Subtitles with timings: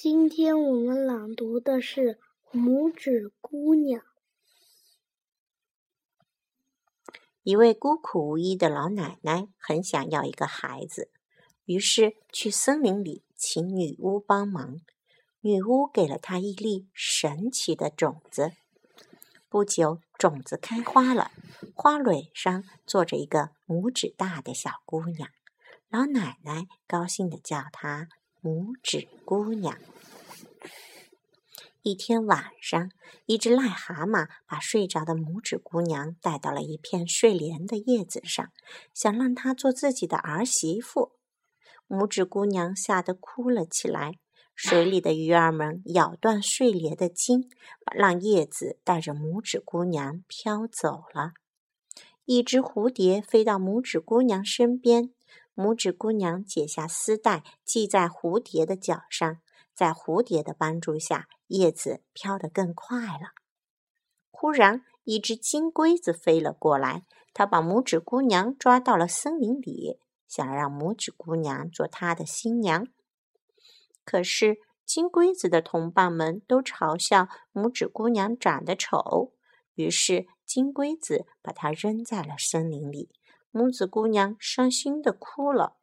[0.00, 2.20] 今天我们朗读的是
[2.56, 4.00] 《拇指姑娘》。
[7.42, 11.10] 一位孤苦无依的老奶奶很想要一个孩子，
[11.64, 14.76] 于是去森林里请女巫帮忙。
[15.40, 18.52] 女巫给了她一粒神奇的种子。
[19.48, 21.32] 不久，种子开花了，
[21.74, 25.28] 花蕊上坐着一个拇指大的小姑娘。
[25.88, 28.06] 老奶奶高兴地叫她。
[28.48, 29.76] 拇指姑娘。
[31.82, 32.90] 一天晚上，
[33.26, 38.50] 一只癞蛤蟆把睡着的拇指姑娘带到了一片睡莲的叶子上，
[38.94, 41.12] 想让她做自己的儿媳妇。
[41.86, 44.14] 拇指姑娘吓得哭了起来。
[44.54, 47.50] 水里的鱼儿们咬断睡莲的茎，
[47.94, 51.32] 让叶子带着拇指姑娘飘走了。
[52.24, 55.12] 一只蝴蝶飞到拇指姑娘身边。
[55.58, 59.40] 拇指姑娘解下丝带，系在蝴蝶的脚上，
[59.74, 63.34] 在蝴蝶的帮助下，叶子飘得更快了。
[64.30, 67.02] 忽然，一只金龟子飞了过来，
[67.34, 72.86] 它把拇指姑娘抓到了森林里，想让拇指姑娘做它的新娘。
[74.04, 79.32] 可是，金龟子的同伴们都嘲笑拇指姑娘长得丑，
[79.74, 83.10] 于是金龟子把它扔在了森林里。
[83.52, 85.76] 拇指姑娘伤心的哭了。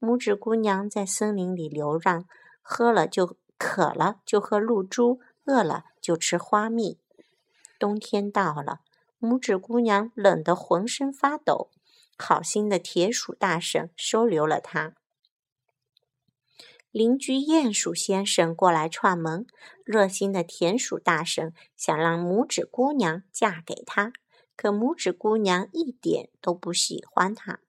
[0.00, 2.24] 拇指姑娘在森林里流浪，
[2.62, 6.98] 喝了就渴了就喝露珠，饿了就吃花蜜。
[7.78, 8.80] 冬天到了，
[9.20, 11.70] 拇指姑娘冷得浑身发抖。
[12.18, 14.94] 好心的铁鼠大婶收留了她。
[16.90, 19.46] 邻居鼹鼠先生过来串门，
[19.84, 24.12] 热心的田鼠大婶想让拇指姑娘嫁给他。
[24.60, 27.60] 可拇指姑娘一点都不喜欢它。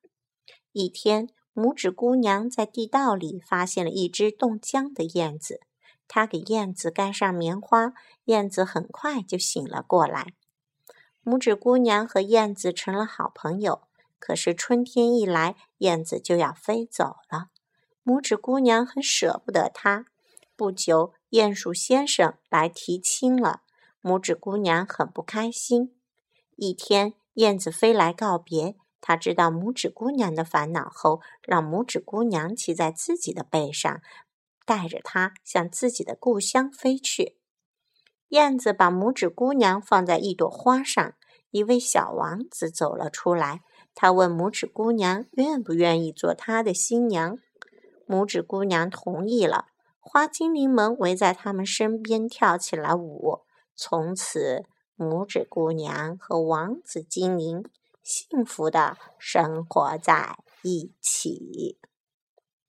[0.73, 5.61] 一天，拇指姑娘在地道里发现了一只冻僵的燕子，
[6.09, 7.93] 她给燕子盖上棉花，
[8.25, 10.33] 燕子很快就醒了过来。
[11.23, 13.83] 拇指姑娘和燕子成了好朋友。
[14.19, 17.51] 可是春天一来，燕子就要飞走了，
[18.03, 20.07] 拇指姑娘很舍不得它。
[20.57, 23.61] 不久，鼹鼠先生来提亲了，
[24.01, 25.95] 拇指姑娘很不开心。
[26.55, 28.75] 一天，燕子飞来告别。
[29.03, 33.99] 他知道拇指姑娘的烦恼后，让拇指姑娘骑在自己的背上，
[34.63, 37.37] 带着她向自己的故乡飞去。
[38.29, 41.13] 燕子把拇指姑娘放在一朵花上，
[41.49, 43.61] 一位小王子走了出来。
[43.95, 47.39] 他问拇指姑娘愿不愿意做他的新娘。
[48.07, 49.65] 拇指姑娘同意了。
[49.99, 53.41] 花精灵们围在他们身边跳起了舞。
[53.75, 54.65] 从此。
[55.01, 57.65] 拇指姑娘和王子精灵
[58.03, 61.77] 幸福的生活在一起。